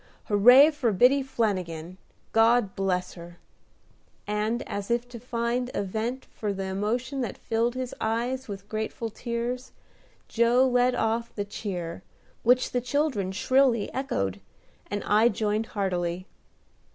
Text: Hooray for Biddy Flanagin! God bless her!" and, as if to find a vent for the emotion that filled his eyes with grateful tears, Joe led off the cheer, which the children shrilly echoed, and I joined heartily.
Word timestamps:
Hooray 0.29 0.71
for 0.71 0.91
Biddy 0.91 1.21
Flanagin! 1.21 1.97
God 2.31 2.75
bless 2.75 3.13
her!" 3.13 3.37
and, 4.25 4.67
as 4.67 4.89
if 4.89 5.07
to 5.09 5.19
find 5.19 5.69
a 5.75 5.83
vent 5.83 6.25
for 6.31 6.53
the 6.53 6.63
emotion 6.63 7.21
that 7.21 7.37
filled 7.37 7.75
his 7.75 7.93
eyes 8.01 8.47
with 8.47 8.67
grateful 8.67 9.11
tears, 9.11 9.73
Joe 10.27 10.67
led 10.67 10.95
off 10.95 11.35
the 11.35 11.45
cheer, 11.45 12.01
which 12.41 12.71
the 12.71 12.81
children 12.81 13.31
shrilly 13.31 13.93
echoed, 13.93 14.41
and 14.89 15.03
I 15.03 15.29
joined 15.29 15.67
heartily. 15.67 16.25